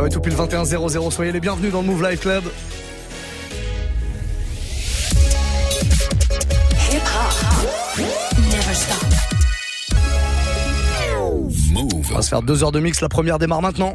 [0.00, 1.10] Ah ouais, tout pile 21 00.
[1.10, 2.42] Soyez les bienvenus dans le Move Life Club.
[11.74, 13.02] On va se faire deux heures de mix.
[13.02, 13.94] La première démarre maintenant.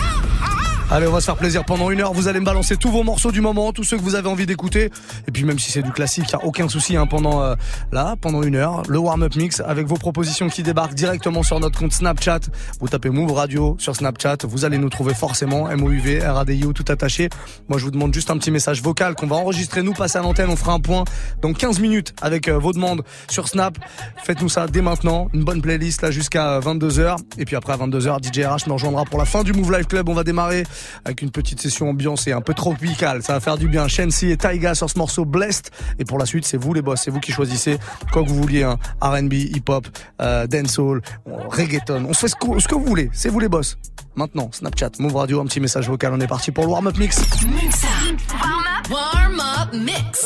[0.93, 2.11] Allez, on va se faire plaisir pendant une heure.
[2.11, 4.45] Vous allez me balancer tous vos morceaux du moment, tous ceux que vous avez envie
[4.45, 4.89] d'écouter.
[5.25, 7.55] Et puis même si c'est du classique, y a aucun souci hein, pendant euh,
[7.93, 11.79] là, pendant une heure, le warm-up mix avec vos propositions qui débarquent directement sur notre
[11.79, 12.41] compte Snapchat.
[12.81, 17.29] Vous tapez Move Radio sur Snapchat, vous allez nous trouver forcément MOUV, RADIO, tout attaché.
[17.69, 20.21] Moi, je vous demande juste un petit message vocal qu'on va enregistrer nous, passer à
[20.21, 20.49] l'antenne.
[20.49, 21.05] On fera un point
[21.41, 23.77] dans 15 minutes avec euh, vos demandes sur Snap.
[24.25, 25.29] Faites-nous ça dès maintenant.
[25.33, 27.15] Une bonne playlist là jusqu'à 22h.
[27.37, 29.87] Et puis après à 22h, DJ RH me rejoindra pour la fin du Move Live
[29.87, 30.09] Club.
[30.09, 30.65] On va démarrer
[31.05, 33.23] avec une petite session ambiance et un peu tropicale.
[33.23, 33.87] Ça va faire du bien.
[33.87, 35.69] Shensi et Taiga sur ce morceau Blessed.
[35.99, 37.77] Et pour la suite, c'est vous les boss, c'est vous qui choisissez
[38.11, 38.63] quoi que vous vouliez.
[38.63, 38.77] Hein.
[39.01, 39.87] R&B, hip-hop,
[40.21, 42.05] euh, dancehall, reggaeton.
[42.07, 42.35] On se fait ce
[42.67, 43.09] que, vous voulez.
[43.13, 43.77] C'est vous les boss.
[44.15, 46.13] Maintenant, Snapchat, Move Radio, un petit message vocal.
[46.13, 47.21] On est parti pour le warm-up mix.
[47.45, 47.87] Muxa.
[48.41, 48.91] Warm up.
[48.91, 50.25] Warm up mix.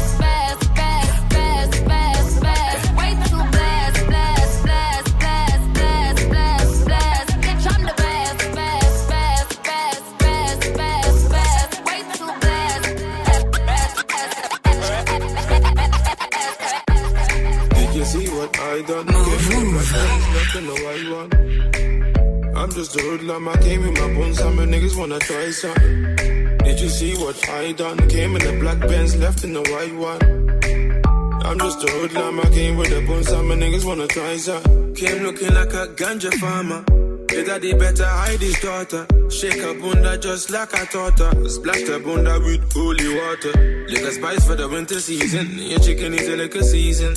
[18.81, 19.05] I done?
[19.05, 22.57] Came with my friends, nothing no I want.
[22.57, 26.57] I'm just a hoodlum, I came with my bones, some niggas wanna try something.
[26.57, 27.97] Did you see what I done?
[28.09, 30.21] Came in the black Benz, left in the white one.
[31.45, 34.95] I'm just a hoodlum, I came with the bones, some niggas wanna try something.
[34.95, 36.83] Came looking like a ganja farmer.
[37.31, 39.05] Your daddy better hide his daughter.
[39.29, 41.49] Shake a bunda just like I taught her.
[41.49, 43.85] Splash the bunda with holy water.
[43.87, 45.47] Liquor spice for the winter season.
[45.57, 47.15] Your chicken is a liquor season.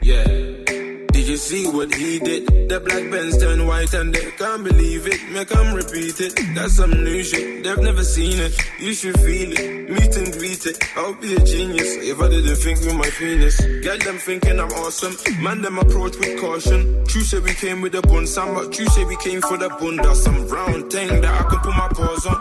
[0.00, 0.87] Yeah
[1.28, 2.46] you see what he did?
[2.70, 5.20] The black Benz turned white and they can't believe it.
[5.30, 6.32] Make them repeat it.
[6.54, 7.64] That's some new shit.
[7.64, 8.56] They've never seen it.
[8.80, 9.90] You should feel it.
[9.90, 10.78] Meet and greet it.
[10.96, 13.60] I'll be a genius if I didn't think with my penis.
[13.82, 15.16] Get them thinking I'm awesome.
[15.42, 17.04] Man, them approach with caution.
[17.06, 19.68] True say we came with a bun, Sam, but true say we came for the
[19.68, 19.96] bun.
[19.96, 22.40] That's some round thing that I can put my paws on.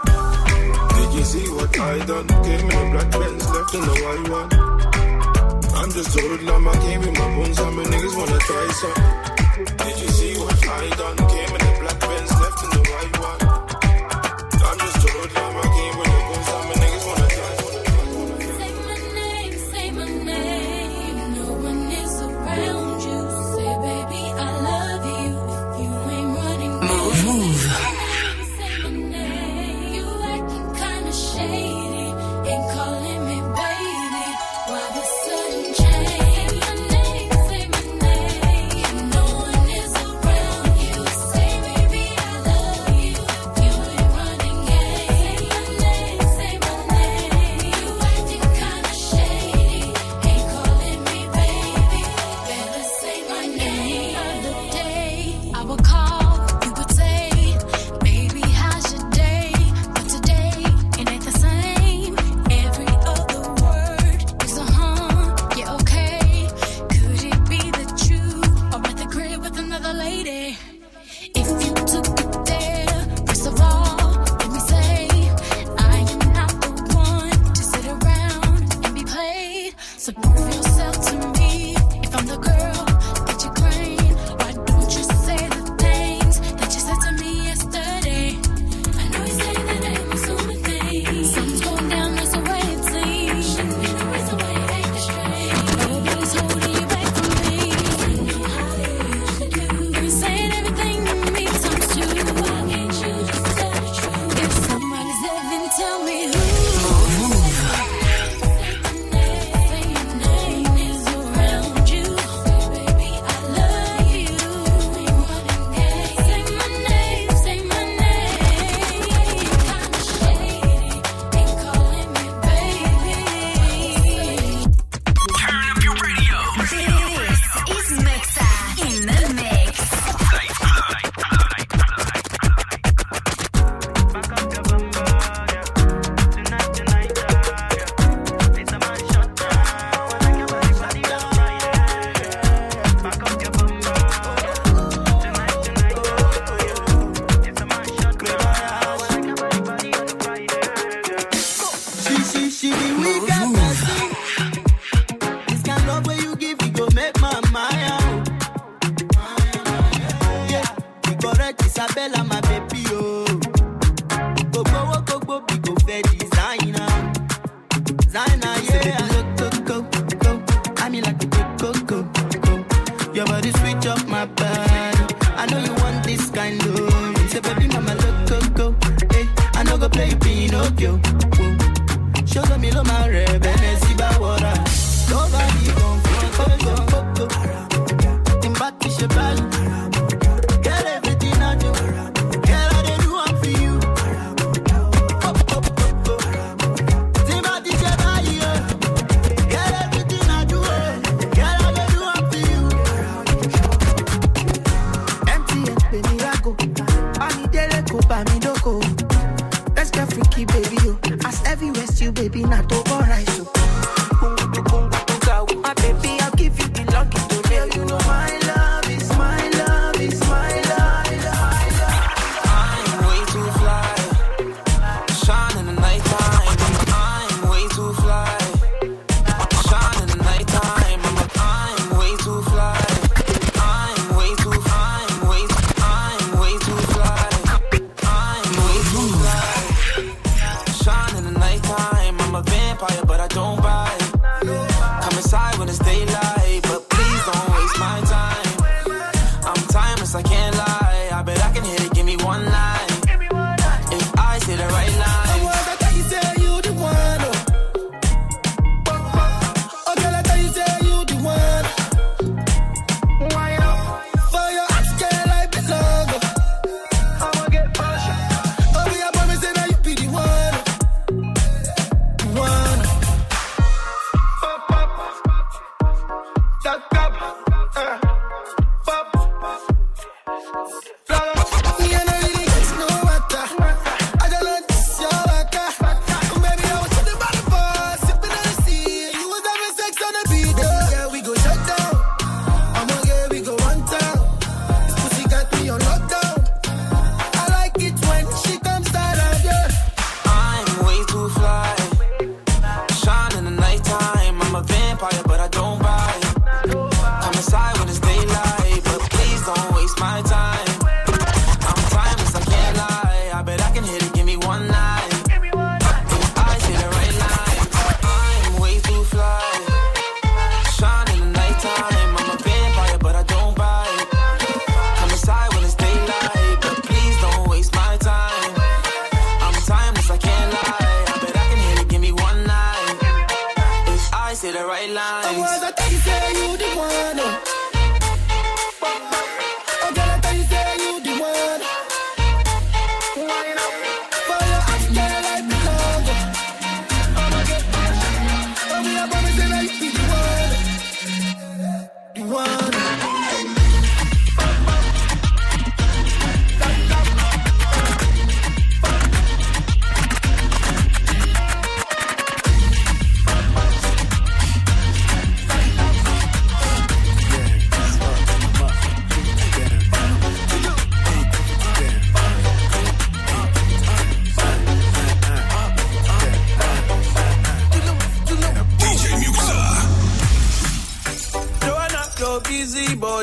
[0.95, 2.27] Did you see what I done?
[2.27, 4.96] Came in a black Benz, left in a white one.
[5.87, 9.77] I'm just old my game with my bones and my niggas wanna try some.
[9.77, 11.15] Did you see what I done?
[11.15, 13.46] Came in the black Benz, left in the white one.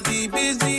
[0.05, 0.74] be busy.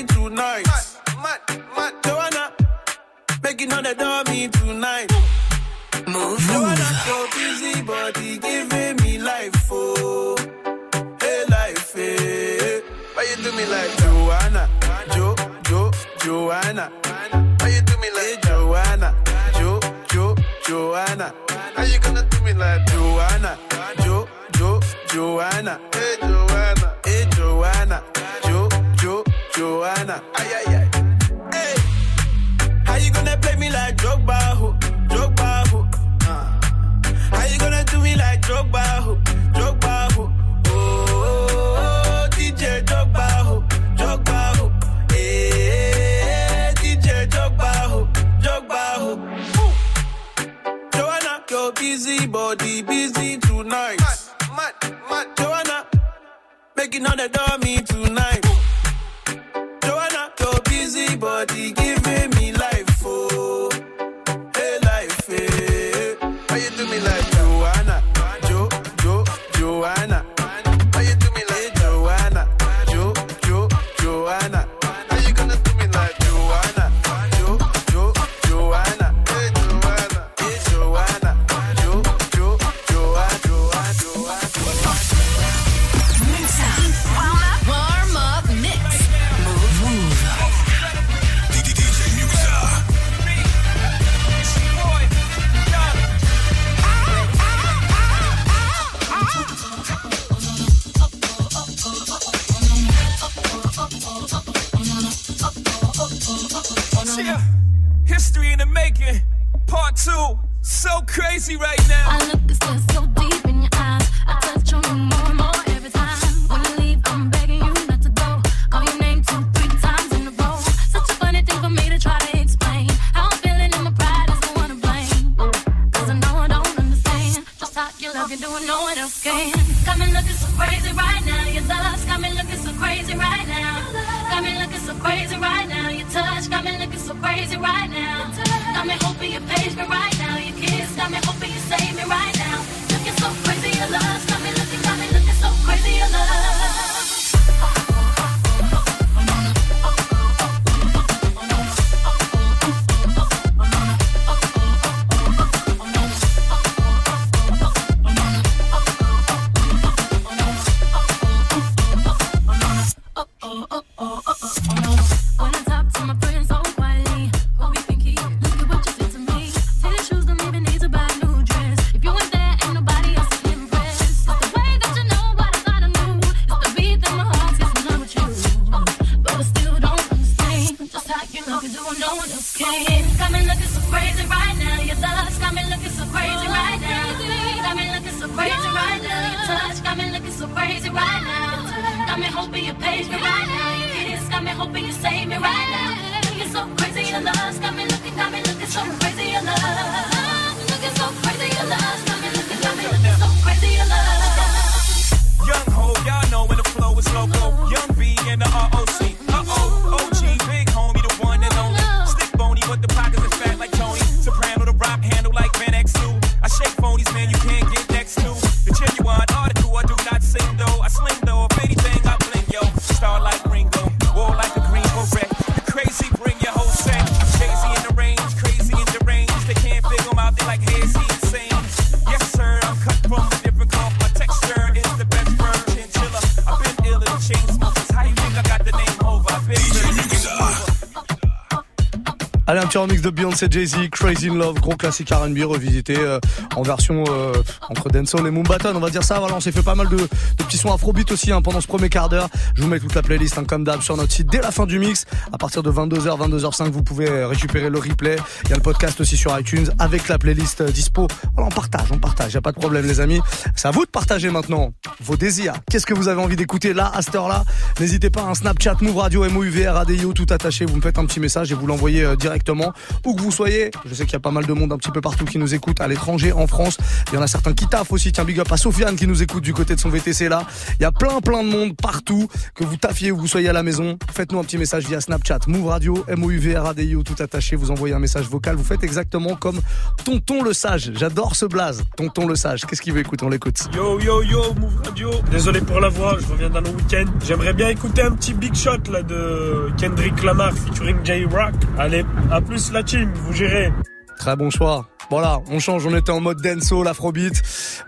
[242.76, 246.20] Future mix de Beyoncé Jay-Z, Crazy in Love, gros classique RB revisité euh,
[246.58, 247.32] en version euh,
[247.70, 248.76] entre dancehall et moonbatten.
[248.76, 251.32] On va dire ça, voilà, on s'est fait pas mal de, petits sons afrobeat aussi
[251.32, 252.30] hein, pendant ce premier quart d'heure.
[252.56, 254.66] Je vous mets toute la playlist hein, comme d'hab sur notre site dès la fin
[254.66, 255.06] du mix.
[255.34, 258.16] À partir de 22h, 22h05, vous pouvez euh, récupérer le replay.
[258.44, 261.08] Il y a le podcast aussi sur iTunes avec la playlist euh, dispo.
[261.34, 263.20] Voilà, on partage, on partage, y a pas de problème les amis.
[263.56, 265.54] C'est à vous de partager maintenant vos désirs.
[265.70, 267.44] Qu'est-ce que vous avez envie d'écouter là à cette heure-là?
[267.80, 270.66] N'hésitez pas, à un Snapchat, Move Radio, MOUV, RADIO, tout attaché.
[270.66, 272.72] Vous me faites un petit message et vous l'envoyez euh, directement
[273.06, 273.72] où que vous soyez.
[273.86, 275.56] Je sais qu'il y a pas mal de monde un petit peu partout qui nous
[275.56, 276.78] écoute à l'étranger, en France.
[277.12, 278.12] Il y en a certains qui taffent aussi.
[278.12, 280.35] Tiens, big up à Sofiane qui nous écoute du côté de son VTC là
[280.80, 282.28] il y a plein plein de monde partout.
[282.54, 285.40] Que vous taffiez ou vous soyez à la maison, faites-nous un petit message via Snapchat.
[285.48, 287.56] Move Radio, M-O-U-V-R-A-D-I-O, tout attaché.
[287.56, 288.56] Vous envoyez un message vocal.
[288.56, 289.62] Vous faites exactement comme
[290.04, 290.92] Tonton le Sage.
[290.96, 291.84] J'adore ce blaze.
[291.98, 292.66] Tonton le Sage.
[292.66, 293.26] Qu'est-ce qu'il veut écouter?
[293.26, 293.68] On l'écoute.
[293.74, 295.12] Yo yo yo, Move Radio.
[295.32, 297.06] Désolé pour la voix, je reviens d'un long week-end.
[297.26, 301.54] J'aimerais bien écouter un petit big shot là de Kendrick Lamar featuring J-Rock.
[301.78, 303.72] Allez, à plus la team, vous gérez.
[304.18, 304.88] Très bon choix.
[305.12, 307.34] Voilà, on change, on était en mode dancehall, afrobeat.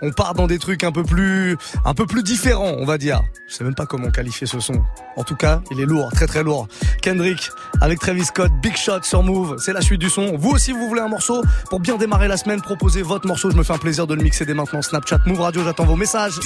[0.02, 3.24] On part dans des trucs un peu plus, un peu plus différents, on va dire.
[3.48, 4.84] Je sais même pas comment qualifier ce son.
[5.16, 6.68] En tout cas, il est lourd, très très lourd.
[7.02, 7.50] Kendrick
[7.82, 10.38] avec Travis Scott, Big Shot sur Move, c'est la suite du son.
[10.38, 11.42] Vous aussi, vous voulez un morceau?
[11.70, 13.50] Pour bien démarrer la semaine, proposez votre morceau.
[13.50, 14.82] Je me fais un plaisir de le mixer dès maintenant.
[14.84, 16.40] Snapchat, Move Radio, j'attends vos messages.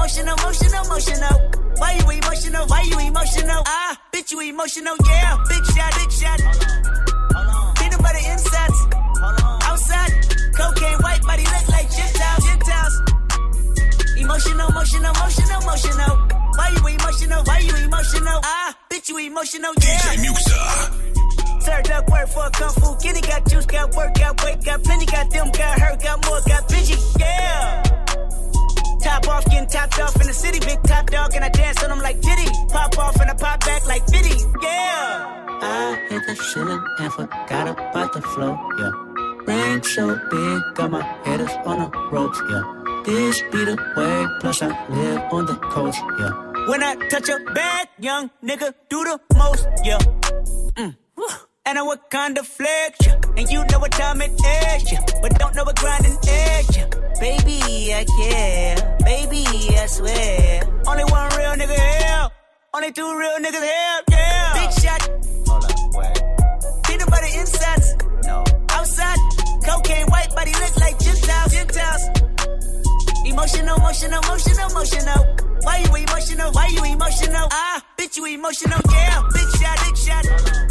[0.00, 1.36] Emotional, emotional, emotional, emotional.
[1.76, 2.66] Why you emotional?
[2.68, 3.62] Why you emotional?
[3.66, 5.36] Ah, bitch, you emotional, yeah.
[5.46, 6.40] Big shot, big shot.
[7.76, 8.80] Peanut butter insides.
[9.68, 10.12] Outside.
[10.56, 12.44] Cocaine white body look like Gentiles.
[12.48, 12.94] Gentiles.
[14.16, 16.16] Emotional, emotional, emotional, emotional.
[16.56, 17.44] Why you emotional?
[17.44, 18.40] Why you emotional?
[18.42, 20.00] Ah, bitch, you emotional, yeah.
[20.00, 21.60] DJ Muxxa.
[21.60, 23.20] Served up work for a kung fu kitty.
[23.20, 25.04] Got juice, got work, got weight, got plenty.
[25.04, 26.96] Got them, got hurt, got more, got bitchy.
[27.20, 28.29] Yeah.
[29.02, 30.60] Top off, getting topped off in the city.
[30.60, 32.48] Big top dog, and I dance on them like Diddy.
[32.68, 34.36] Pop off and I pop back like Diddy.
[34.62, 35.46] Yeah.
[35.62, 38.58] I hit the ceiling and forgot about the flow.
[38.78, 38.92] Yeah.
[39.46, 42.40] Ring so big, got my headers on the ropes.
[42.50, 42.62] Yeah.
[43.04, 45.98] This be the way, plus I live on the coast.
[46.18, 46.32] Yeah.
[46.68, 49.66] When I touch a bag, young nigga do the most.
[49.82, 49.98] Yeah.
[50.76, 50.96] Mm.
[51.66, 53.20] And I what kind of flex, yeah.
[53.36, 55.04] And you know what time it is, yeah.
[55.22, 56.99] But don't know what grinding is, yeah.
[57.18, 58.96] Baby, I care.
[59.04, 59.44] Baby,
[59.76, 60.62] I swear.
[60.86, 62.28] Only one real nigga here.
[62.72, 64.52] Only two real niggas here, yeah.
[64.54, 65.02] Big shot.
[65.48, 66.84] Hold up, wait.
[66.84, 67.96] Peanut butter insides.
[68.24, 68.44] No.
[68.70, 69.18] Outside.
[69.66, 71.52] Cocaine white body look like Gentiles.
[71.52, 72.02] Gentiles.
[73.26, 75.36] Emotional, emotional, emotional, emotional.
[75.62, 76.52] Why you emotional?
[76.52, 77.48] Why you emotional?
[77.52, 79.22] Ah, bitch, you emotional, yeah.
[79.34, 80.69] Big shot, big shot.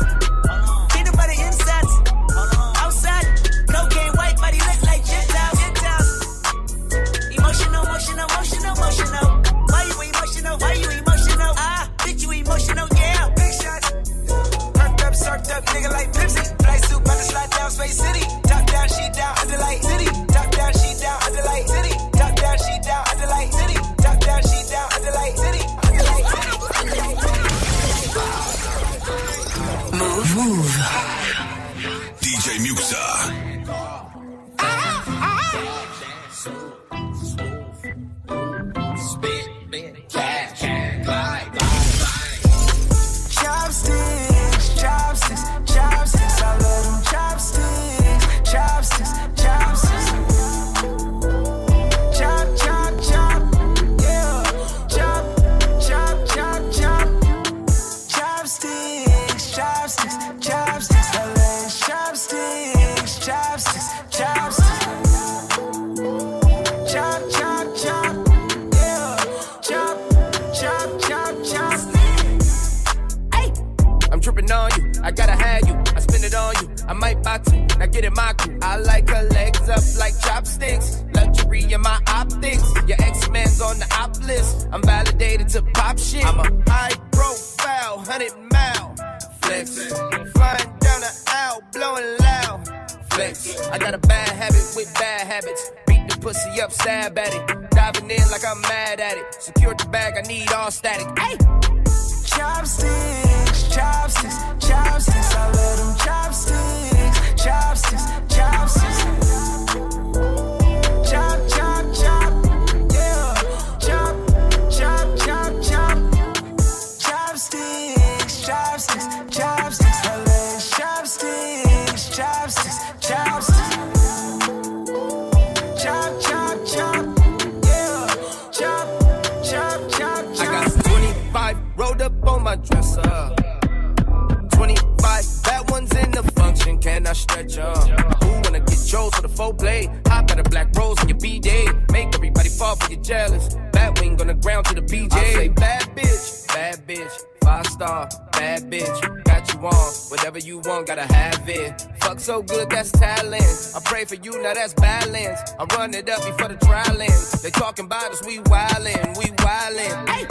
[143.09, 143.55] Jealous.
[143.71, 145.13] Bat wing on the ground to the BJ.
[145.13, 147.11] I say bad bitch, bad bitch.
[147.43, 149.01] Five star, bad bitch.
[149.01, 149.93] Got got you on.
[150.11, 151.87] Whatever you want, gotta have it.
[152.01, 153.73] Fuck so good, that's talent.
[153.75, 155.39] I pray for you, now that's balance.
[155.59, 157.41] I run it up before the trial ends.
[157.41, 160.09] They talking about us, we wildin', we wildin'.
[160.09, 160.28] Hey.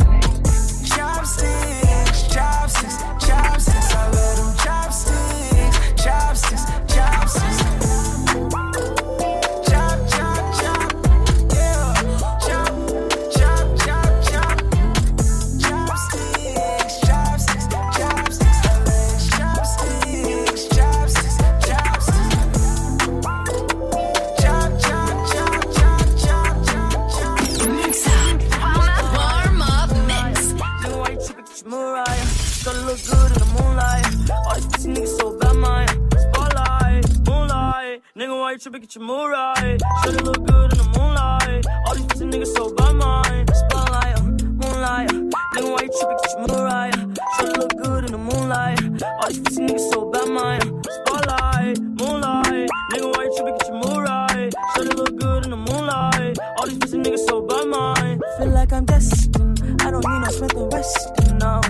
[38.59, 38.81] You tripping?
[38.81, 39.79] Get your Mariah.
[40.03, 41.65] Shoulda look good in the moonlight.
[41.87, 43.47] All these pussy niggas so bad, man.
[43.55, 44.23] Spotlight, uh,
[44.59, 45.11] moonlight.
[45.55, 46.19] Nigga, why you tripping?
[46.19, 46.93] Get your Mariah.
[47.39, 49.03] Shoulda look good in the moonlight.
[49.23, 50.61] All these pussy niggas so bad, man.
[50.91, 52.69] Spotlight, moonlight.
[52.91, 53.59] Nigga, why you tripping?
[53.59, 54.51] Get your Mariah.
[54.75, 56.39] Shoulda look good in the moonlight.
[56.59, 58.21] All these pussy niggas so bad, man.
[58.39, 59.63] Feel like I'm destined.
[59.83, 61.61] I don't need no Smith and Wesson, no.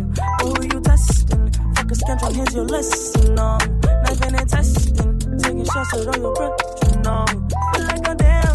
[0.41, 1.53] Who are you testing?
[1.77, 3.59] Fuck a scantron, here's your lesson, no.
[3.59, 4.98] Knife and testing.
[5.79, 6.59] Shots all your breath,
[6.91, 7.25] you know.
[7.73, 8.48] Feel like I'm damn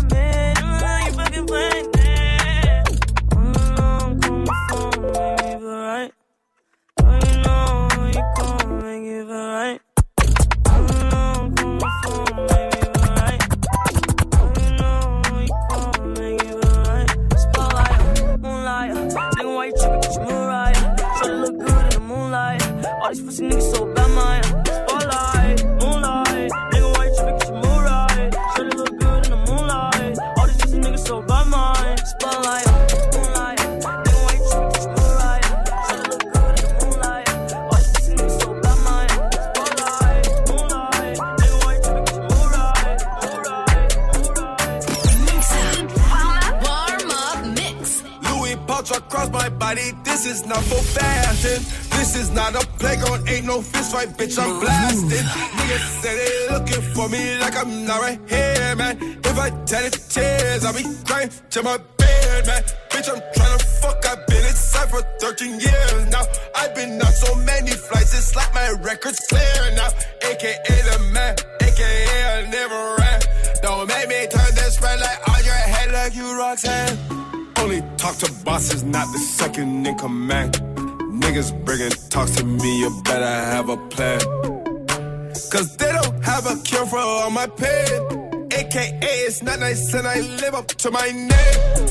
[89.53, 91.83] not nice and I live up to my name.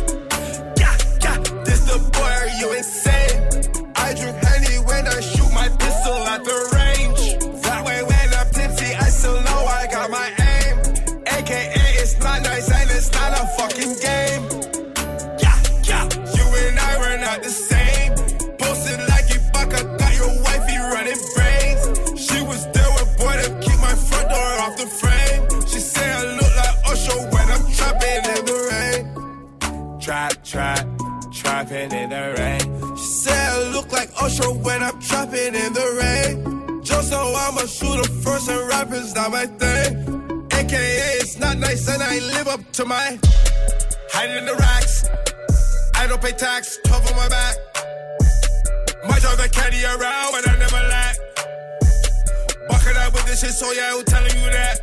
[42.73, 43.19] To my
[44.13, 45.05] hiding in the racks.
[45.95, 47.57] I don't pay tax, 12 on my back.
[49.07, 51.17] My drive a caddy around, but I never lack.
[52.69, 54.81] Bucket up with this shit, so yeah, who telling you that?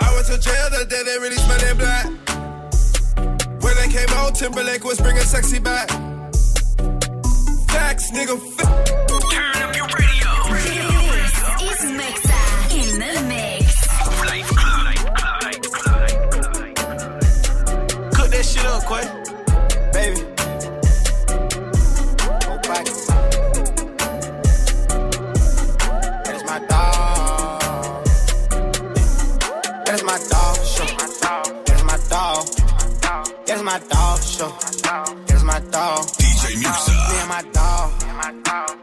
[0.00, 2.06] I went to jail the day they released my name black.
[3.62, 5.90] When they came out, Timberlake was bringing sexy back.
[7.68, 9.09] Facts, nigga.
[18.70, 19.04] Cook that shit up, Quay.
[19.92, 20.20] Baby.
[22.46, 22.86] Go back.
[26.24, 28.04] That is my dog.
[29.84, 30.86] That is my dog show.
[30.86, 32.46] That is my dog.
[33.46, 34.50] That is my dog show.
[35.26, 36.06] That is my dog.
[36.06, 36.92] DJ Muxxa.
[37.10, 37.90] Me and my dog.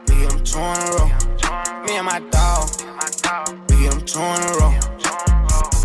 [0.05, 1.07] Get them two in a row.
[1.85, 2.67] Me and my dog.
[3.67, 4.73] Get them two in a row.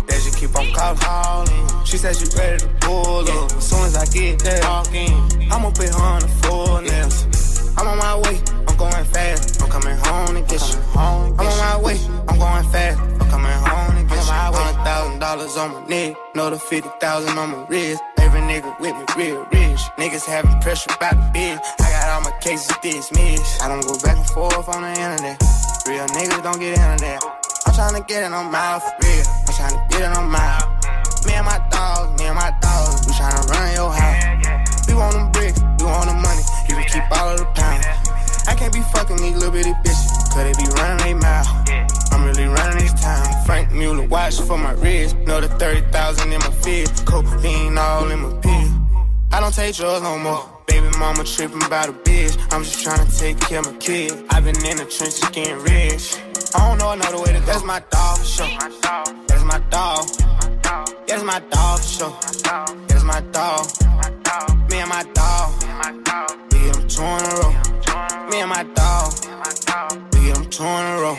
[0.07, 1.72] That she keep on calling.
[1.93, 3.51] She said she ready to pull up.
[3.53, 4.63] As soon as I get there.
[4.65, 7.69] I'ma put her on the full nails.
[7.77, 8.41] I'm on my way.
[8.67, 9.61] I'm going fast.
[9.61, 10.81] I'm coming home to get you.
[10.97, 11.99] I'm on my way.
[12.27, 12.97] I'm going fast.
[12.97, 14.33] I'm coming home to get you.
[14.33, 16.17] Hundred thousand dollars on my neck.
[16.33, 18.01] Another fifty thousand on my wrist.
[18.17, 19.81] Every nigga with me real rich.
[20.01, 21.61] Niggas having pressure about the bitch.
[21.79, 23.61] I got all my cases dismissed.
[23.61, 25.37] I don't go back and forth on the internet.
[25.85, 27.21] Real niggas don't get into that.
[27.67, 29.25] I'm tryna get it on my for real.
[29.45, 30.72] I'm trying to get it on my.
[44.53, 45.17] For my wrist.
[45.27, 47.05] Know the 30,000 in my fist.
[47.05, 48.71] Cocaine all in my pills.
[49.31, 50.43] I don't take drugs no more.
[50.67, 52.33] Baby mama tripping about a bitch.
[52.51, 54.11] I'm just trying to take care of my kid.
[54.29, 56.17] I've been in the trenches getting rich.
[56.55, 57.45] I don't know another way to go.
[57.45, 58.53] That's my dog for sure.
[59.27, 60.05] That's my dog.
[61.07, 62.15] That's my dog for sure.
[62.87, 63.65] That's my dog.
[64.69, 65.49] Me and my dog.
[66.51, 67.53] We them two in a row.
[68.29, 69.09] Me and my dog.
[70.13, 71.17] We them two in a row.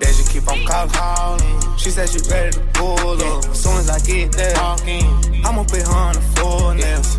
[0.00, 1.67] They just keep on call- calling.
[1.78, 3.44] She said she ready to pull up.
[3.44, 7.18] As soon as I get there, I'ma put her on the floor nails.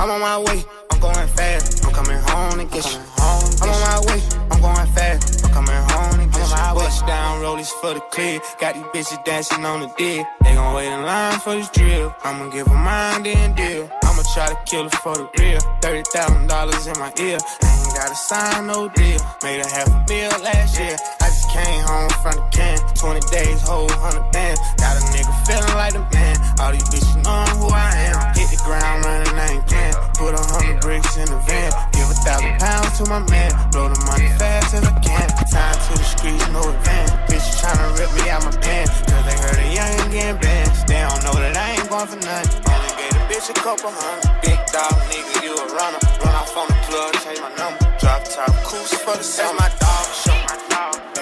[0.00, 1.84] I'm on my way, I'm going fast.
[1.84, 3.00] I'm coming home to get you.
[3.18, 5.44] I'm on my way, I'm going fast.
[5.44, 6.74] I'm coming home to get you.
[6.74, 8.40] Bust down, rollies for the clear.
[8.60, 10.26] Got these bitches dancing on the dick.
[10.42, 12.14] They gon' wait in line for this drill.
[12.24, 13.90] I'ma give her mine, then deal.
[14.04, 15.60] I'ma try to kill her for the real.
[15.80, 17.38] Thirty thousand dollars in my ear.
[17.62, 19.20] I ain't gotta sign no deal.
[19.42, 20.96] Made a half a bill last year.
[21.20, 22.78] I just came home from the can.
[22.94, 24.60] 20 days, whole hundred bands.
[24.76, 26.36] Got a nigga feeling like a man.
[26.60, 28.16] All these bitches knowing who I am.
[28.36, 29.96] Hit the ground running, I ain't playing.
[30.18, 31.72] Put a hundred bricks in the van.
[31.92, 33.50] Give a thousand pounds to my man.
[33.72, 35.28] Blow the money fast as I can.
[35.48, 37.10] Time to the streets, no advance.
[37.30, 38.92] Bitches tryna rip me out my pants.
[39.08, 40.70] Cause they heard a young getting banned.
[40.86, 42.62] They don't know that I ain't going for nothing.
[42.62, 44.24] The bitch a couple hundred.
[44.42, 46.00] Big dog, nigga, you a runner.
[46.24, 47.84] Run off on the plug, change my number.
[48.00, 49.58] Drop top, cruise for the summer.
[49.60, 50.38] That's my dog, show.
[50.48, 51.17] My dog.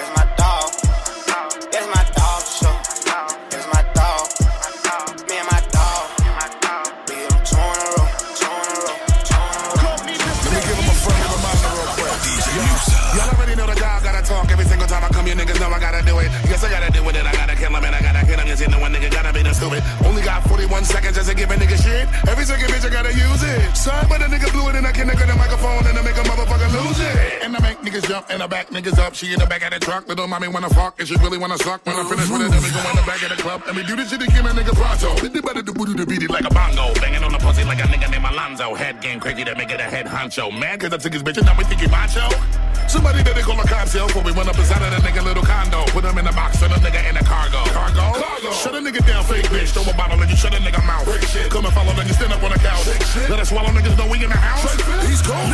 [20.87, 22.07] Seconds just to give a nigga shit.
[22.27, 23.75] Every second bitch I gotta use it.
[23.75, 26.15] Sorry, but the nigga blew it and I can't nigga the microphone and I make
[26.15, 27.36] a motherfucker lose it.
[27.47, 29.15] And I make niggas jump and I back niggas up.
[29.15, 30.05] She in the back of the truck.
[30.09, 31.79] Little mommy wanna fuck and she really wanna suck.
[31.85, 33.77] When I finish with it, then we go in the back of the club and
[33.77, 35.15] we do this shit again, a nigga pronto.
[35.47, 36.93] Better to booty to beat it like a bongo.
[36.99, 38.75] Banging on the pussy like a nigga named Alonzo.
[38.75, 40.51] Head game crazy to make it a head honcho.
[40.51, 42.27] Mad cause I took his bitch and now we think he macho.
[42.91, 45.43] Somebody that they call a conceal before we went up inside of the nigga little
[45.43, 45.85] condo.
[45.95, 47.63] Put him in the box, turn the nigga in the cargo.
[47.71, 48.11] Cargo?
[48.15, 48.51] Cargo.
[48.51, 49.71] Shut a nigga down, fake bitch.
[49.71, 51.07] Throw a bottle and you shut a nigga mouth.
[51.47, 52.87] Come and follow, you stand up on the couch.
[53.31, 54.67] Let us swallow niggas know we in the house.
[55.07, 55.47] He's cold.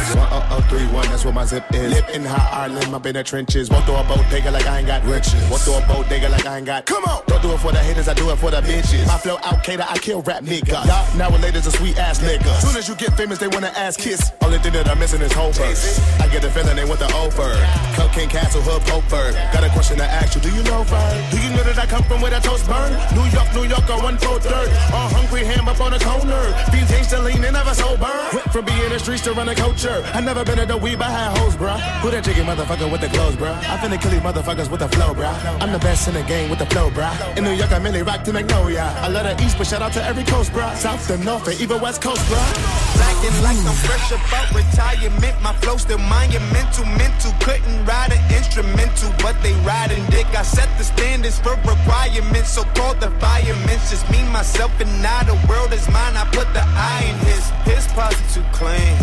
[0.69, 1.82] 1031, that's what my zip is.
[1.89, 3.69] Live in high Ireland, up in the trenches.
[3.69, 5.33] Walk through a bodega like I ain't got riches.
[5.49, 6.85] Walk through a bodega like I ain't got.
[6.85, 7.21] Come on!
[7.27, 9.05] Don't do it for the haters, I do it for the bitches.
[9.07, 10.85] My flow out cater, I kill rap niggas.
[10.85, 12.53] Y'all nowadays a sweet ass nigga.
[12.61, 14.31] Soon as you get famous, they wanna ass kiss.
[14.41, 15.99] Only thing that I'm missing is whole verse.
[16.19, 17.51] I get the feeling they want the over.
[17.95, 19.31] Cocaine Castle, Hood, Poper.
[19.51, 21.31] Got a question to ask you, do you know Vern?
[21.31, 22.91] Do you know that I come from where the toast burn?
[23.15, 24.69] New York, New York, on one four third.
[24.93, 26.43] All hungry ham up on the corner.
[26.71, 28.11] Fiends ain't lean, they never sober.
[28.33, 30.03] Went from being in the streets to run a culture.
[30.13, 31.55] I never been at the weed, I had hoes,
[32.01, 33.57] Who that chicken motherfucker with the clothes, bruh?
[33.57, 35.33] I finna kill these motherfuckers with the flow, bruh.
[35.62, 37.13] I'm the best in the game with the flow, bruh.
[37.38, 38.93] In New York, I mainly rock to Magnolia.
[39.01, 40.75] I love the East, but shout out to every coast, bruh.
[40.75, 42.49] South to North, and even West Coast, bruh.
[42.95, 45.36] Blacking like I'm fresh about retirement.
[45.41, 47.31] My flow still monumental, mental.
[47.41, 50.27] Couldn't ride an instrumental, but they riding dick.
[50.38, 53.89] I set the standards for requirements, so call called defilements.
[53.91, 55.23] Just me, myself, and I.
[55.23, 56.15] The world is mine.
[56.15, 57.43] I put the eye in his.
[57.63, 58.95] His posse too clean.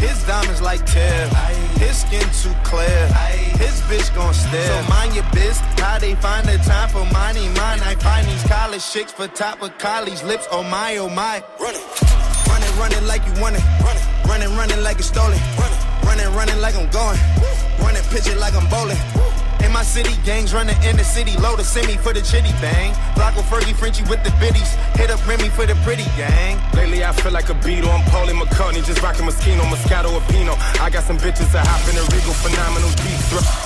[0.00, 1.30] His diamonds like Tiff.
[1.78, 3.06] His skin too clear.
[3.58, 4.66] His bitch gon' stare.
[4.66, 5.58] So mind your biz.
[5.82, 7.48] How they find the time for money?
[7.58, 7.80] Mine.
[7.82, 10.46] I find these college chicks for top of college lips.
[10.50, 11.42] Oh my, oh my.
[11.60, 11.82] Running.
[12.48, 13.64] Running, running like you want it.
[13.82, 15.38] Running, running, running like it's stolen.
[15.58, 17.18] Running, running, running like I'm going.
[17.80, 18.96] Running, pitch it like I'm bowling.
[18.96, 19.35] In
[19.76, 21.36] my city, gangs running in the city.
[21.36, 22.96] Load a semi for the chitty bang.
[23.14, 24.72] Block with Fergie, Frenchie with the biddies.
[24.96, 26.56] Hit up Remy for the pretty gang.
[26.72, 30.56] Lately I feel like a Beatle, I'm Paulie McCartney, just rocking Moschino, Moscato, or Pinot.
[30.80, 33.65] I got some bitches that hop in a Regal, phenomenal deep throat.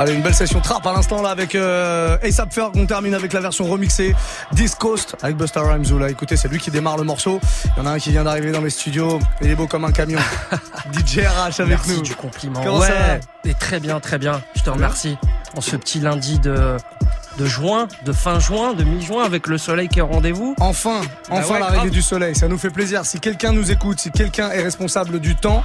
[0.00, 2.72] Allez, une belle session trap à l'instant là avec euh, ASAP Ferg.
[2.74, 4.14] On termine avec la version remixée
[4.52, 5.98] Disc Coast avec Busta Rhymes.
[5.98, 7.38] Là, écoutez, c'est lui qui démarre le morceau.
[7.76, 9.18] Il y en a un qui vient d'arriver dans les studios.
[9.42, 10.18] Il est beau comme un camion.
[10.94, 12.00] DJ RH avec Merci nous.
[12.00, 12.62] du compliment.
[12.64, 14.40] Comment ça va ouais, et très bien, très bien.
[14.54, 15.18] Je te remercie.
[15.54, 16.78] En ce petit lundi de,
[17.36, 20.54] de juin, de fin juin, de mi-juin, avec le soleil qui est au rendez-vous.
[20.60, 22.34] Enfin, Bah enfin ouais, l'arrivée du soleil.
[22.34, 23.04] Ça nous fait plaisir.
[23.04, 25.62] Si quelqu'un nous écoute, si quelqu'un est responsable du temps,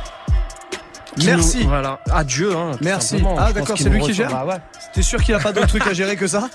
[1.23, 1.63] Merci.
[1.63, 1.99] nous- voilà.
[2.11, 2.55] Adieu.
[2.55, 3.19] Hein, Merci.
[3.19, 3.35] simplement.
[3.39, 4.55] Ah d'accord, c'est lui qui gère ouais.
[4.93, 6.49] T'es sûr qu'il a pas d'autre truc à gérer que ça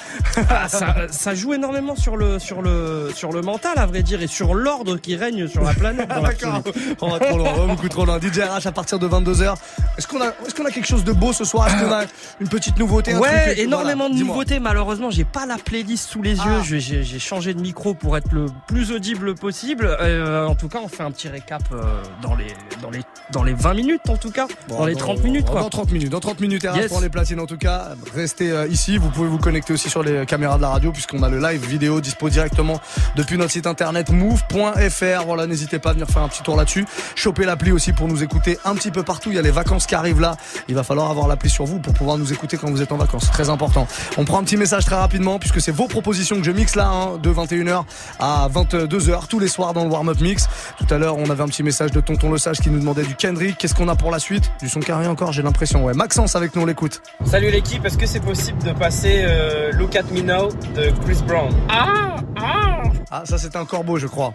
[0.48, 4.22] Ah, ça, ça joue énormément sur le, sur, le, sur le mental, à vrai dire,
[4.22, 6.08] et sur l'ordre qui règne sur la planète.
[6.08, 6.62] dans D'accord.
[7.00, 8.18] On va trop loin, on va beaucoup trop loin.
[8.20, 9.54] DJ RH à partir de 22h.
[9.98, 11.68] Est-ce qu'on a, est-ce qu'on a quelque chose de beau ce soir?
[11.68, 12.04] Est-ce qu'on a
[12.40, 14.60] une petite nouveauté un Ouais, truc énormément Voilà, de nouveautés.
[14.60, 16.60] Malheureusement, j'ai pas la playlist sous les Ah.
[16.64, 16.78] yeux.
[16.80, 19.96] J'ai changé de micro pour être le plus audible possible.
[20.00, 21.82] Euh, en tout cas, on fait un petit récap euh,
[22.22, 22.46] dans les
[22.82, 23.00] dans les
[23.32, 25.60] dans les 20 minutes en tout cas, Bon, dans les 30 minutes quoi.
[25.60, 26.10] Dans 30 minutes.
[26.10, 26.88] Dans 30 minutes, RH Yes.
[26.88, 27.88] pour les platines en tout cas.
[28.14, 28.98] Restez euh, ici.
[28.98, 31.64] Vous pouvez vous connecter aussi sur les caméras de la radio puisqu'on a le live
[31.66, 32.80] vidéo dispo directement
[33.16, 35.24] depuis notre site internet move.fr.
[35.26, 36.86] Voilà, n'hésitez pas à venir faire un petit tour là-dessus.
[37.14, 39.30] Choper l'appli aussi pour nous écouter un petit peu partout.
[39.30, 40.36] Il y a les vacances qui arrivent là.
[40.68, 42.96] Il va falloir avoir l'appli sur vous pour pouvoir nous écouter quand vous êtes en
[42.96, 43.24] vacances.
[43.26, 43.86] C'est très important.
[44.18, 46.88] On prend un petit message très rapidement puisque c'est vos propositions que je mixe là
[46.88, 47.84] hein, de 21h
[48.18, 50.48] à 22h tous les soirs dans le warm-up mix.
[50.78, 53.04] Tout à l'heure, on avait un petit message de Tonton Le Sage qui nous demandait
[53.04, 53.58] du Kendrick.
[53.58, 54.39] Qu'est-ce qu'on a pour la suite?
[54.60, 55.84] Du son carré encore, j'ai l'impression.
[55.84, 57.00] Ouais, Maxence avec nous, on l'écoute.
[57.24, 61.22] Salut l'équipe, est-ce que c'est possible de passer euh, Look at Me Now de Chris
[61.26, 61.50] Brown?
[61.68, 62.82] Ah, ah.
[63.10, 64.34] Ah, ça c'est un corbeau, je crois.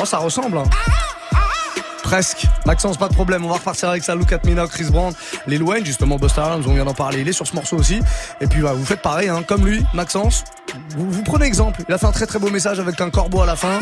[0.00, 0.58] Oh, ça ressemble.
[0.58, 0.64] Hein.
[2.06, 2.46] Presque.
[2.66, 3.44] Maxence, pas de problème.
[3.44, 4.14] On va repartir avec ça.
[4.14, 5.12] Look at me now, Chris Brown.
[5.48, 7.22] Lil Wayne, justement, Busta Rhymes, on vient d'en parler.
[7.22, 8.00] Il est sur ce morceau aussi.
[8.40, 10.44] Et puis, voilà, vous faites pareil, hein, comme lui, Maxence.
[10.96, 11.82] Vous, vous prenez exemple.
[11.88, 13.80] Il a fait un très très beau message avec un corbeau à la fin.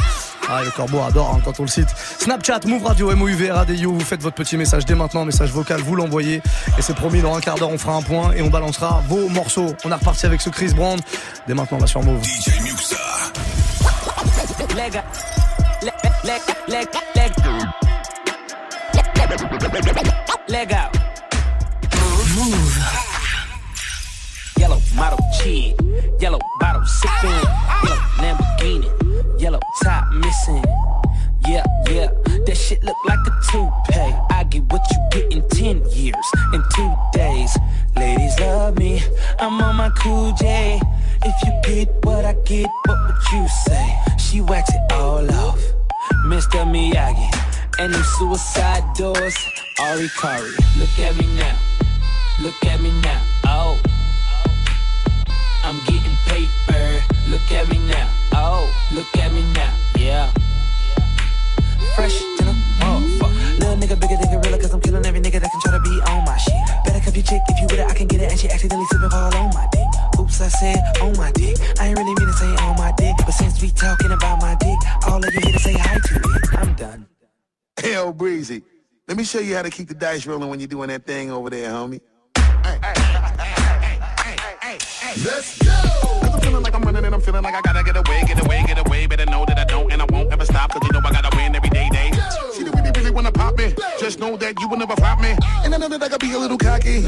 [0.49, 1.89] Ah, le corbeau adore hein, quand on le cite.
[2.19, 3.93] Snapchat, Move Radio, MOUV, RADIO.
[3.93, 6.41] Vous faites votre petit message dès maintenant, message vocal, vous l'envoyez.
[6.79, 9.29] Et c'est promis, dans un quart d'heure, on fera un point et on balancera vos
[9.29, 9.75] morceaux.
[9.85, 10.99] On a reparti avec ce Chris Brown.
[11.47, 12.25] Dès maintenant, là sur Move.
[12.25, 12.97] DJ Muxa.
[20.49, 20.71] Leg.
[22.35, 22.75] Mouv'.
[24.59, 25.75] Yellow model chin.
[26.21, 27.31] Yellow bottle sipping.
[27.83, 29.41] Yellow Lamborghini.
[29.41, 30.65] Yellow top missing.
[31.49, 32.11] Yeah, yeah.
[32.47, 34.15] That shit look like a toupee.
[34.31, 37.59] I get what you get in 10 years, in two days.
[37.97, 39.03] Ladies love me.
[39.41, 40.81] I'm on my cool J.
[41.25, 43.97] If you get what I get, what would you say?
[44.17, 45.61] She wax it all off.
[46.25, 46.65] Mr.
[46.65, 47.54] Miyagi.
[47.79, 49.37] And them suicide doors.
[49.81, 50.51] Ari Kari.
[50.79, 51.57] Look at me now.
[52.41, 53.21] Look at me now.
[53.47, 53.81] Oh.
[55.65, 57.03] I'm getting paper.
[57.29, 58.09] Look at me now.
[58.33, 58.71] Oh.
[58.93, 59.75] Look at me now.
[59.99, 60.31] Yeah.
[61.97, 63.59] Fresh to the motherfucker.
[63.59, 66.01] Little nigga bigger than gorilla, cause I'm killing every nigga that can try to be
[66.11, 66.55] on my shit.
[66.85, 68.31] Better cuff your chick if you with it, I can get it.
[68.31, 70.21] And she accidentally slipping all on my dick.
[70.21, 71.57] Oops, I said on my dick.
[71.81, 73.17] I ain't really mean to say on my dick.
[73.19, 76.15] But since we talking about my dick, all of you here to say hi to
[76.15, 76.59] it.
[76.59, 77.14] I'm done.
[77.83, 78.63] Hell, Breezy.
[79.09, 81.31] Let me show you how to keep the dice rolling when you're doing that thing
[81.31, 82.01] over there, homie.
[85.25, 85.71] Let's go!
[86.23, 88.65] I'm feeling like I'm running and I'm feeling like I gotta get away, get away,
[88.67, 89.07] get away.
[89.07, 90.73] Better know that I don't and I won't ever stop.
[90.73, 92.11] Cause you know I gotta win every day, day.
[92.57, 93.75] They really, really wanna pop me.
[93.99, 95.37] Just know that you will never flop me.
[95.65, 97.05] And I know that I gotta be a little cocky.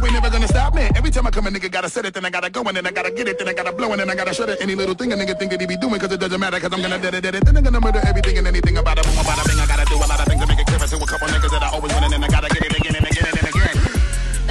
[0.00, 0.88] You ain't never gonna stop me.
[0.96, 2.86] Every time I come, a nigga gotta set it, then I gotta go, and then
[2.86, 4.56] I gotta get it, then I gotta blow, and then I gotta shut it.
[4.62, 6.72] Any little thing a nigga think that he be doing, cause it doesn't matter, cause
[6.72, 7.44] I'm gonna dead it, dead it.
[7.44, 9.04] Then I'm gonna murder everything and anything about it.
[9.04, 9.60] Boom, about a thing.
[9.60, 11.50] I gotta do a lot of things to make it clear to a couple niggas
[11.52, 12.48] that I always win, and I gotta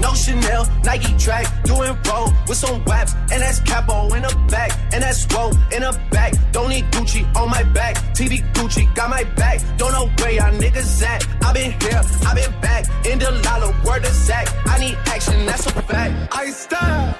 [0.00, 4.70] No Chanel, Nike track, doing roll with some waps, and that's capo in the back,
[4.92, 6.34] and that's roll in the back.
[6.52, 9.60] Don't need Gucci on my back, TV Gucci got my back.
[9.76, 11.26] Don't know where y'all niggas at.
[11.44, 14.48] I been here, I been back, in the lala, word of Zach.
[14.66, 16.34] I need action, that's a fact.
[16.34, 17.18] I style,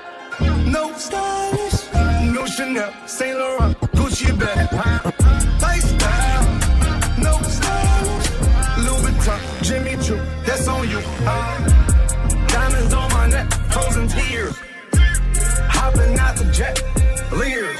[0.66, 1.92] no stylish,
[2.34, 4.72] no Chanel, Saint Laurent, Gucci bag.
[5.60, 6.44] Lifestyle,
[7.18, 8.30] no stylish,
[8.84, 11.57] Louis Vuitton, Jimmy Choo, that's on you.
[16.59, 16.82] Jet,
[17.30, 17.78] leers.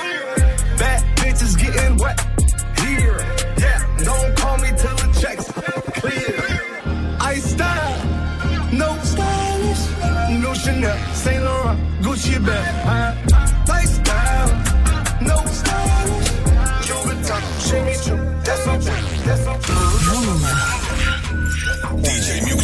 [0.79, 2.17] Bad bitches getting wet
[2.79, 3.19] here.
[3.59, 5.51] Yeah, don't call me till the checks
[5.99, 6.39] clear.
[7.19, 7.99] I style,
[8.73, 9.83] no stylish,
[10.41, 13.17] no Chanel, Saint Laurent, Gucci bag.
[13.67, 14.51] Lifestyle,
[15.23, 16.31] no stylish,
[16.87, 18.93] Louis Vuitton, Jimmy Choo, that's on you.
[19.27, 19.59] That's on
[21.99, 22.58] DJ Muxxa.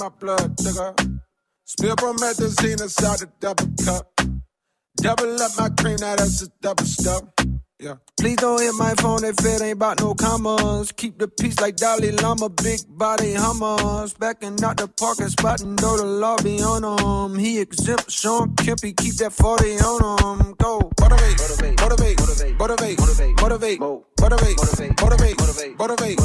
[0.00, 0.94] My blood thicker.
[1.64, 4.10] Spill promethazine inside the double cup.
[4.96, 7.22] Double up my cream, now that's a double stuff.
[7.78, 7.94] Yeah.
[8.18, 10.92] Please don't hit my phone if it ain't about no commas.
[10.92, 14.12] Keep the peace like Dalai Lama, big body hummers.
[14.14, 17.38] Backing out the parking spot and throw the lobby on him.
[17.38, 20.54] He exempt Sean Kempy, keep that 40 on him.
[20.58, 20.90] Go.
[21.00, 23.00] Motivate, motivate, motivate, motivate, motivate, motivate,
[23.40, 26.18] motivate, motivate, motivate, motivate, motivate, motivate, motivate,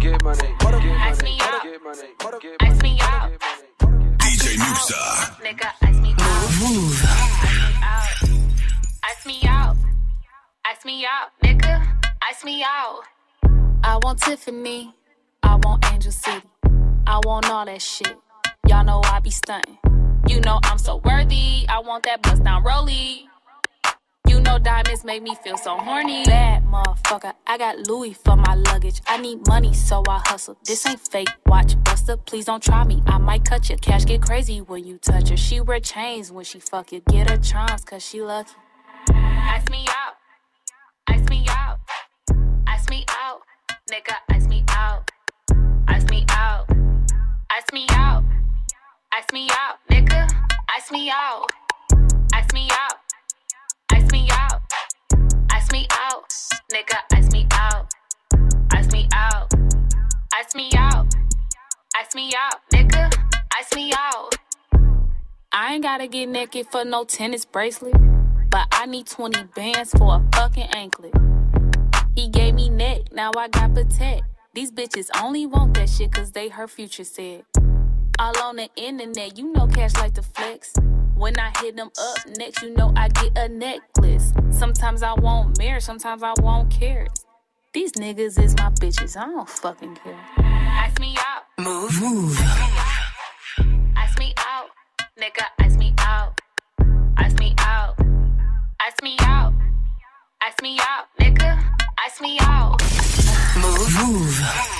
[0.00, 0.48] get money,
[1.00, 1.66] Ice me out.
[2.60, 3.32] Ice me out.
[4.18, 4.98] DJ Muxxa.
[5.44, 6.50] Nigga, ice me out.
[6.60, 7.04] Mouv'.
[9.04, 9.76] Ice me out.
[10.64, 11.30] Ice me out.
[11.42, 11.86] Nigga,
[12.30, 13.02] ice me out.
[13.82, 14.94] I want Tiffany.
[15.42, 16.46] I want Angel City.
[17.06, 18.16] I want all that shit.
[18.68, 19.89] Y'all know I be stunting.
[20.28, 21.66] You know I'm so worthy.
[21.68, 23.24] I want that bust down rollie.
[24.28, 26.24] You know diamonds make me feel so horny.
[26.24, 29.00] Bad motherfucker, I got Louis for my luggage.
[29.08, 30.56] I need money, so I hustle.
[30.64, 31.28] This ain't fake.
[31.46, 33.02] Watch Buster, please don't try me.
[33.06, 35.36] I might cut your Cash get crazy when you touch her.
[35.36, 37.00] She wear chains when she fuck you.
[37.10, 38.52] Get her charms, cause she lucky.
[39.08, 40.14] Ice me out.
[41.08, 41.78] Ice me out.
[42.68, 43.40] Ice me out.
[43.90, 45.10] Nigga, ice me out.
[45.88, 46.66] Ice me out.
[47.50, 48.22] Ice me out.
[48.22, 48.39] Ice me out.
[49.20, 50.26] Nigga,
[50.74, 51.52] ice me out.
[52.32, 52.96] Ice me out.
[53.92, 54.62] Ice me out.
[55.50, 56.24] Ice me out.
[56.72, 57.86] Nigga, ice me out.
[58.72, 59.52] Ice me out.
[60.34, 61.14] Ice me out.
[61.96, 62.60] Ice me out.
[62.72, 63.14] Nigga,
[63.58, 64.36] ice me out.
[65.52, 67.94] I ain't gotta get naked for no tennis bracelet.
[68.48, 71.12] But I need 20 bands for a fucking anklet.
[72.16, 74.22] He gave me neck, now I got protect.
[74.54, 77.44] These bitches only want that shit cause they her future said.
[78.20, 80.74] All on the internet, you know cash like to flex.
[81.14, 84.34] When I hit them up next, you know I get a necklace.
[84.50, 87.24] Sometimes I want marriage, sometimes I want carrots.
[87.72, 90.20] These niggas is my bitches, I don't fucking care.
[90.36, 91.44] Ice me out.
[91.60, 91.88] Mouv'.
[91.92, 92.36] Mouv'.
[93.96, 94.68] Ice me out.
[95.18, 96.38] Nigga, ice me out.
[97.16, 97.94] Ice me out.
[98.80, 99.54] Ice me out.
[100.42, 101.06] Ice me out.
[101.18, 101.58] Nigga,
[102.04, 102.78] ice me out.
[103.56, 103.88] Mouv'.
[103.96, 104.70] Mouv'.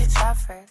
[0.00, 0.68] It's offered.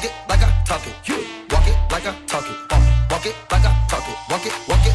[0.00, 0.94] Walk it like I talk it.
[1.52, 3.10] Walk it like I talk it.
[3.10, 4.16] Walk, it like I talk it.
[4.30, 4.89] Walk it, walk it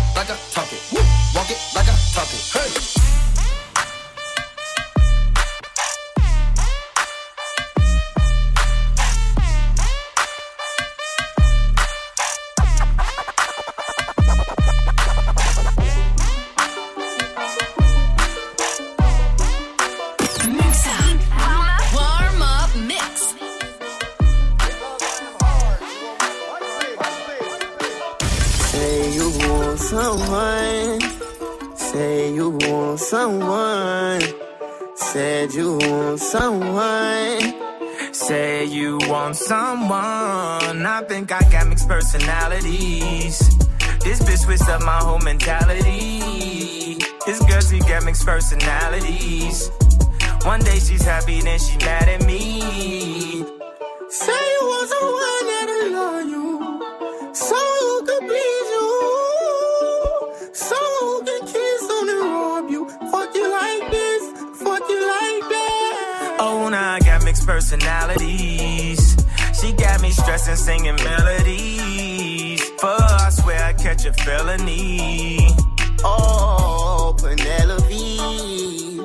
[74.25, 75.55] felony.
[76.03, 78.99] Oh, Penelope.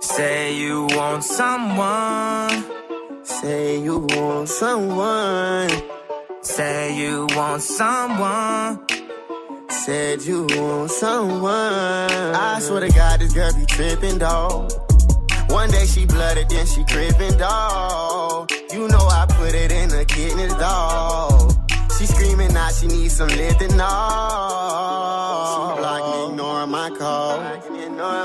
[0.00, 2.64] Say you want someone.
[3.22, 5.70] Say you want someone.
[6.40, 8.80] Say you want someone.
[9.68, 12.34] Said you want someone.
[12.48, 14.72] I swear to God, this girl be tripping, dog.
[15.50, 18.50] One day she blooded, then she crippin', dog.
[18.72, 21.15] You know I put it in the kidneys, dog.
[22.72, 23.86] She needs some lifting, no.
[25.52, 27.40] She blocking, ignoring my call.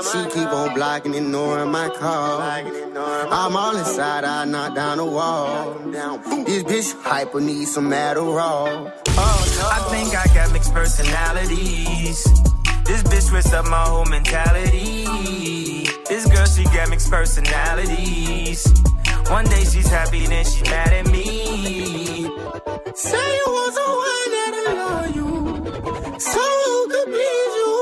[0.02, 2.40] She keep on blocking, ignoring my call.
[2.40, 5.74] I'm all inside, I knock down the wall.
[6.44, 8.92] This bitch hyper needs some Adderall.
[9.08, 12.24] I think I got mixed personalities.
[12.84, 15.04] This bitch switched up my whole mentality.
[16.08, 18.66] This girl, she got mixed personalities.
[19.28, 21.91] One day she's happy, then she mad at me.
[22.94, 25.28] Say you want someone that'll love you.
[26.18, 27.74] Someone who can please you.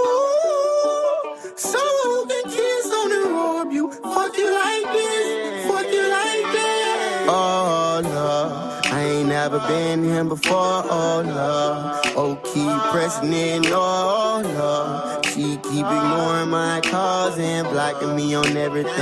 [1.56, 3.90] Someone who can kiss on and rob you.
[3.90, 5.66] Fuck you like this.
[5.66, 7.26] Fuck you like that.
[7.28, 8.92] Oh, no.
[8.96, 10.84] I ain't never been here before.
[10.88, 12.00] Oh, no.
[12.16, 13.64] Oh, keep pressing in.
[13.66, 15.20] Oh, no.
[15.30, 18.92] She keep ignoring my calls and blocking me on everything.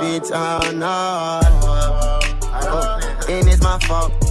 [0.00, 1.40] Bitch, oh, no.
[2.70, 4.27] Oh, and it's my fault.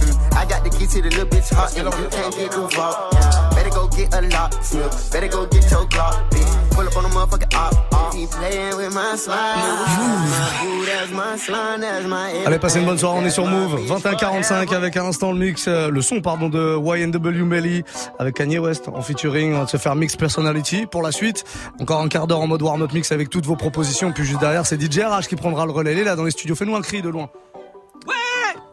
[12.46, 13.80] Allez, passez une bonne soirée, on est sur Move.
[13.86, 17.84] 21h45 avec un instant le mix, euh, le son pardon de YNW Melly
[18.18, 19.54] avec Kanye West en featuring.
[19.54, 21.44] On va se faire mix personality pour la suite.
[21.80, 24.12] Encore un quart d'heure en mode warm-up mix avec toutes vos propositions.
[24.12, 26.02] Puis juste derrière, c'est DJ RH qui prendra le relais.
[26.02, 26.54] Là dans les studios.
[26.54, 27.28] Fais-nous un cri de loin.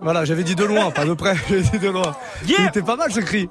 [0.01, 1.35] Voilà, j'avais dit de loin, pas de près.
[1.49, 2.15] J'avais dit de loin.
[2.47, 3.49] Il était pas mal ce cri.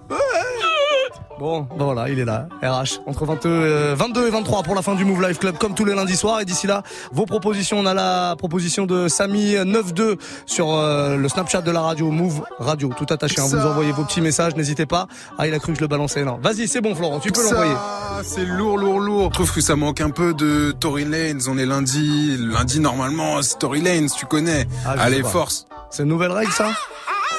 [1.39, 4.83] Bon, ben voilà, il est là, RH, entre 22, euh, 22 et 23 pour la
[4.83, 6.41] fin du Move Life Club, comme tous les lundis soirs.
[6.41, 10.17] Et d'ici là, vos propositions, on a la proposition de Samy92
[10.47, 13.41] sur euh, le Snapchat de la radio, Move Radio, tout attaché.
[13.41, 13.47] Hein.
[13.49, 15.09] Vous envoyez vos petits messages, n'hésitez pas.
[15.37, 16.39] Ah, il a cru que je le balançais, non.
[16.41, 17.75] Vas-y, c'est bon Florent, tu peux l'envoyer.
[18.23, 19.31] C'est lourd, lourd, lourd.
[19.31, 21.49] Je trouve que ça manque un peu de Tory Lanez.
[21.49, 22.37] On est lundi.
[22.39, 24.69] Lundi, normalement, c'est Tory Lanez, tu connais.
[24.87, 25.67] Ah, Allez, force.
[25.95, 26.71] C'est une nouvelle règle, ça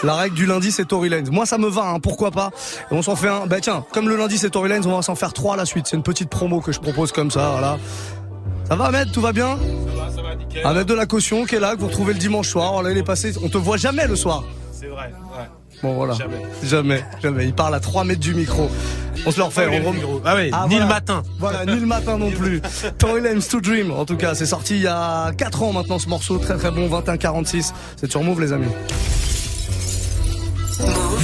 [0.01, 1.29] La règle du lundi, c'est Tory Lanez.
[1.29, 2.51] Moi, ça me va, hein, pourquoi pas.
[2.89, 3.47] Et on s'en fait un.
[3.47, 5.65] Bah tiens, comme le lundi, c'est Tory Lanez, on va s'en faire trois à la
[5.65, 5.87] suite.
[5.87, 7.77] C'est une petite promo que je propose comme ça, voilà.
[8.69, 9.59] Ça va, Ahmed Tout va bien
[10.63, 12.71] Ahmed de la caution qui est là, que vous retrouvez le dimanche soir.
[12.71, 13.33] Voilà, il est passé.
[13.43, 14.45] On te voit jamais le soir.
[14.71, 15.49] C'est vrai, ouais.
[15.85, 16.15] Bon, voilà.
[16.15, 16.41] Jamais.
[16.63, 17.45] Jamais, jamais.
[17.45, 18.71] Il parle à 3 mètres du micro.
[19.27, 19.67] On se le refait.
[19.67, 20.21] Ah on rem- micro.
[20.25, 21.21] Ah oui, ni le matin.
[21.37, 22.59] Voilà, ni le matin non plus.
[22.97, 25.99] Tory Lanez to Dream, en tout cas, c'est sorti il y a 4 ans maintenant
[25.99, 27.71] ce morceau, très très bon, 21-46.
[27.97, 28.65] C'est sur Move les amis.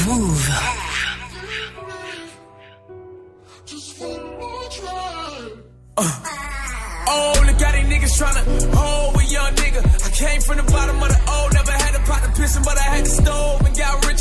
[0.07, 0.49] Move.
[5.97, 8.41] Oh, look at these niggas tryna
[8.76, 9.82] hold a young nigga.
[10.05, 12.78] I came from the bottom of the O, never had a pot to pissin', but
[12.78, 14.21] I had the stove and got rich.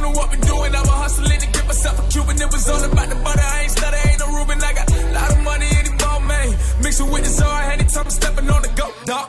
[0.00, 0.72] You know what we doing?
[0.72, 2.40] I was hustling to get myself a Cuban.
[2.40, 3.44] It was all about the butter.
[3.44, 4.56] I ain't stutter, ain't no Ruben.
[4.56, 6.56] I got a lot of money in the ball, man.
[6.80, 9.28] Mixing with the Zara, anytime I'm stepping on the go, dog.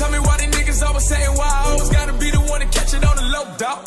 [0.00, 2.68] Tell me why these niggas always saying why I always gotta be the one to
[2.72, 3.84] catch it on the low, dog.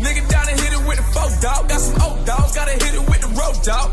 [0.00, 1.68] Nigga down and hit it with the four, dog.
[1.68, 3.88] Got some old dogs, gotta hit it with the road, dog.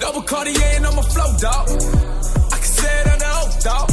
[0.00, 1.68] Double Cartier and on my flow, dog.
[1.68, 3.88] I can say it on the oath, dog.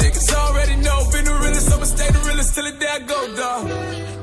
[0.00, 3.18] Niggas already know, been the realest, I'ma stay the realest till the day I go,
[3.36, 4.17] dog.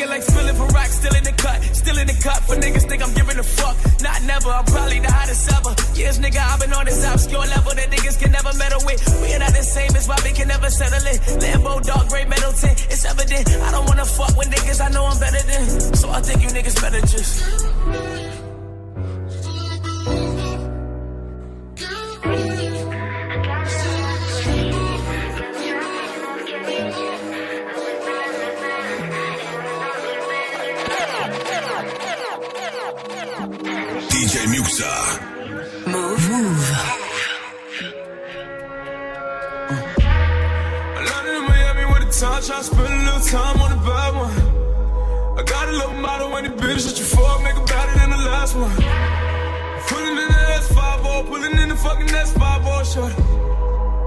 [0.00, 0.29] Singing like
[42.20, 44.36] time, tryna spend a little time on the bad one.
[45.38, 48.10] I got a little model when the bitch that you fuck, make it better than
[48.10, 48.76] the last one.
[49.88, 53.14] Pulling in the S5 pulling in the fucking S5 short.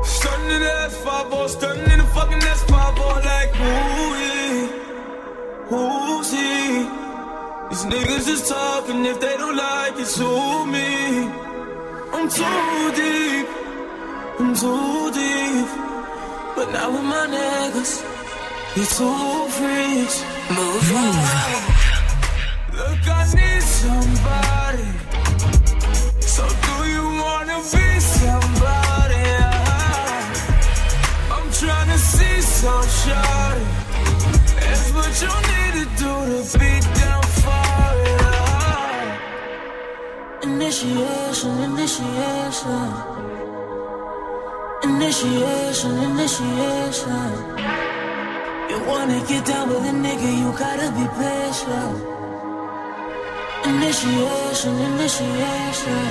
[0.06, 3.00] Stunning in the S5 stunning in the fucking S5
[3.30, 6.86] like ooh yeah, ooh see.
[7.70, 10.90] These niggas just talking if they don't like it, sue me.
[12.14, 13.48] I'm too deep,
[14.40, 15.93] I'm too deep.
[16.56, 17.94] But now with my niggas,
[18.76, 20.18] you too freaks.
[20.56, 20.92] Mouv'.
[20.94, 21.64] Mouv'.
[22.78, 24.90] Look, I need somebody.
[26.22, 29.26] So do you wanna be somebody?
[31.34, 33.66] I'm tryna see some shawty.
[34.60, 38.30] That's what you need to do to be down for it.
[40.44, 43.43] Initiation, initiation.
[44.84, 47.32] Initiation, initiation.
[48.70, 51.96] You wanna get down with a nigga, you gotta be patient.
[53.64, 56.08] Initiation, initiation.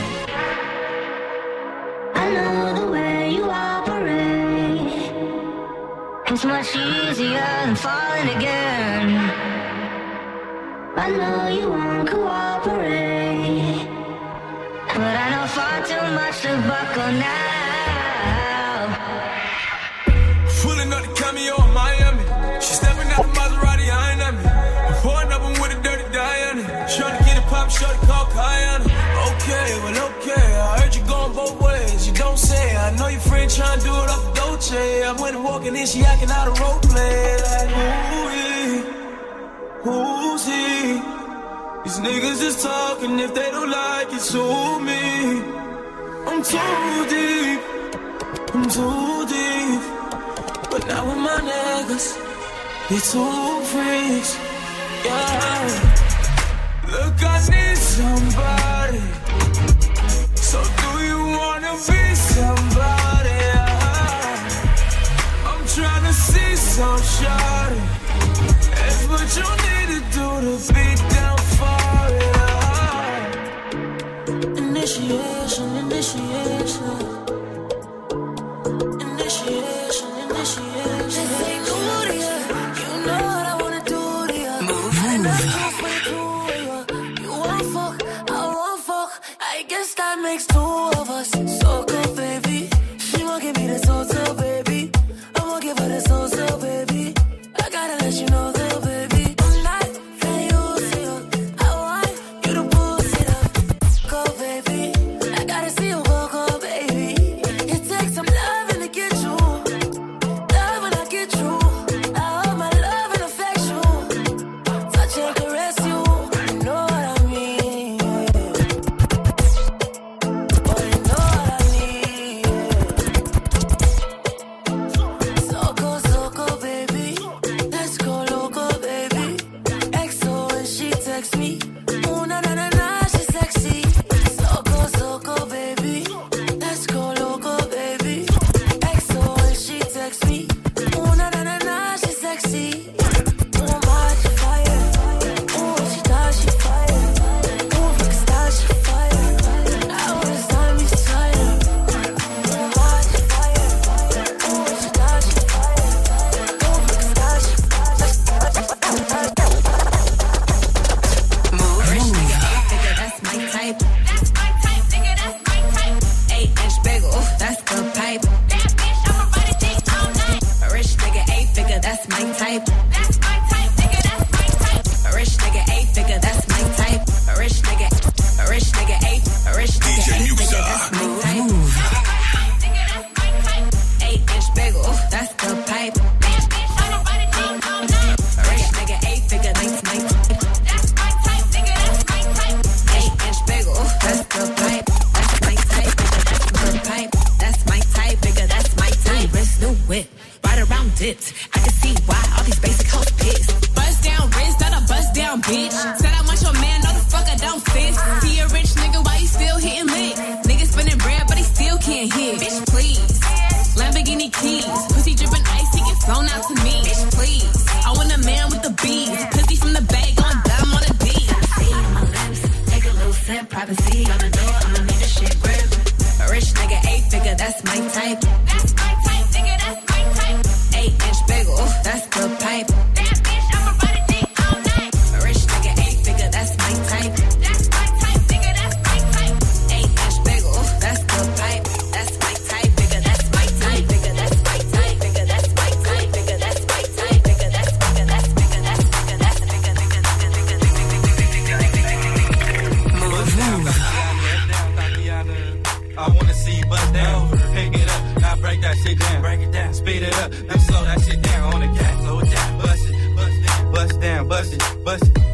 [2.14, 5.12] I know the way you operate.
[6.28, 9.06] It's much easier than falling again.
[10.96, 13.86] I know you won't cooperate.
[14.94, 17.61] But I know far too much to buckle now.
[33.56, 35.02] trying to do it off the Dolce.
[35.02, 37.36] I went and walking in, she acting out a role play.
[37.48, 37.70] Like,
[38.10, 38.52] who he?
[39.84, 41.00] Who's he?
[41.84, 45.02] These niggas is talking if they don't like it, sue me.
[46.28, 47.60] I'm too deep.
[48.54, 49.82] I'm too deep.
[50.70, 52.06] But now with my niggas,
[52.90, 54.32] it's all freaks.
[55.04, 56.02] Yeah.
[56.92, 59.02] Look, I need somebody.
[60.36, 63.01] So do you wanna be somebody?
[66.72, 67.74] So short
[68.86, 72.16] It's what you need to do to beat down fire.
[74.26, 76.61] it Initiation, initiation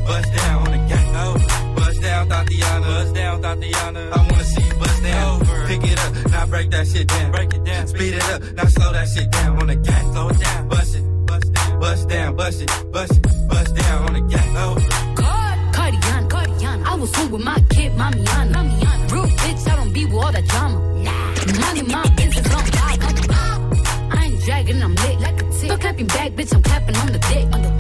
[0.07, 1.17] Bust down on the gang.
[1.17, 1.75] Oh.
[1.77, 2.87] Bust down, Tatiana.
[2.87, 4.11] Bust down, Tatiana.
[4.13, 5.41] I wanna see you bust down.
[5.41, 5.67] Over.
[5.67, 7.31] Pick it up, now break that shit down.
[7.33, 7.87] Break it down.
[7.87, 10.13] Speed it up, now slow that shit down on the gang.
[10.13, 10.69] Slow it down.
[10.69, 11.09] Bust it.
[11.81, 14.57] Bust down, bust it, bust it, bust down on the gang.
[14.57, 14.81] Over.
[15.23, 15.95] Card,
[16.29, 18.53] Cardian, I was home with my kid, Mamiana.
[18.53, 19.13] Mamiana.
[19.13, 20.79] Real bitch, I don't be with all that drama.
[21.05, 21.61] Nah.
[21.61, 22.65] Money, my business, I'm
[24.11, 25.21] I ain't dragging, I'm lit.
[25.21, 25.69] Like a tick.
[25.69, 27.47] But clapping back, bitch, I'm clapping on the dick.
[27.55, 27.78] On the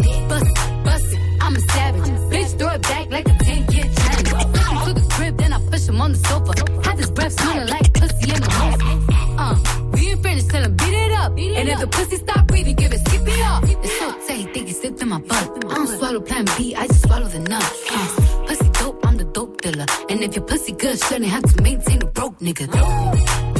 [11.98, 13.56] pussy, stop breathing, give it CPR.
[13.84, 15.64] It's so tight, think it's slipped in my butt.
[15.70, 17.84] I don't swallow plan B, I just swallow the nuts.
[17.90, 19.86] Uh, pussy dope, I'm the dope dealer.
[20.08, 22.66] And if your pussy good, shouldn't have to maintain a broke nigga.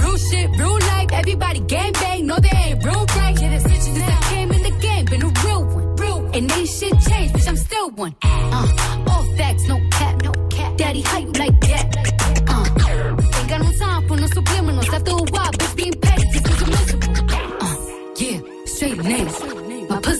[0.03, 3.41] Real shit, real life, everybody game bang, no they ain't real right.
[3.41, 5.97] Yeah, that's it, just I came in the game, been a real one.
[5.97, 6.19] Real.
[6.35, 8.15] And these shit changed, bitch, I'm still one.
[8.23, 9.08] Uh,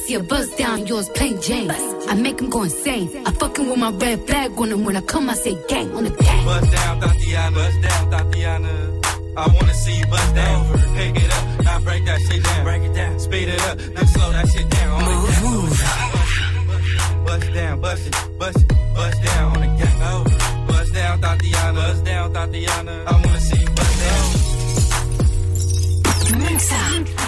[0.09, 1.71] My pussy a buzz down, yours plain Jane.
[1.71, 3.11] I make him go insane.
[3.27, 4.85] I fucking with my red flag on him.
[4.85, 6.45] When I come, I say gang on the gang.
[6.47, 7.55] Bust down, Tatiana.
[7.55, 9.01] Bust down, Tatiana.
[9.37, 10.79] I wanna see you bust down.
[10.97, 12.65] Pick it up, now break that shit down.
[12.65, 15.03] Break it down, speed it up, then slow that shit down.
[15.03, 15.79] Mouv', move.
[17.27, 20.03] Bust down, bust it, bust it, bust down on the gang.
[20.09, 20.25] Oh,
[20.69, 21.81] bust down, Tatiana.
[21.81, 23.05] Bust down, Tatiana.
[23.07, 24.25] I wanna see you bust down.
[26.41, 27.28] Mix up.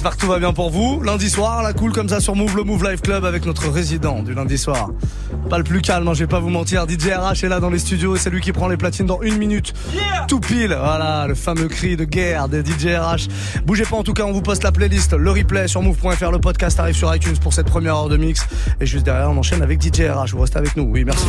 [0.00, 1.02] J'espère que tout va bien pour vous.
[1.02, 4.22] Lundi soir, la cool comme ça sur Move, le Move Live Club avec notre résident
[4.22, 4.88] du lundi soir.
[5.50, 6.86] Pas le plus calme, hein, je vais pas vous mentir.
[6.88, 9.20] DJ RH est là dans les studios et c'est lui qui prend les platines dans
[9.20, 9.74] une minute.
[10.26, 10.74] Tout pile.
[10.74, 13.28] Voilà, le fameux cri de guerre des DJ RH.
[13.66, 16.30] Bougez pas en tout cas, on vous poste la playlist, le replay sur move.fr.
[16.30, 18.46] Le podcast arrive sur iTunes pour cette première heure de mix.
[18.80, 20.30] Et juste derrière, on enchaîne avec DJ RH.
[20.30, 20.84] Vous restez avec nous.
[20.84, 21.26] Oui, merci.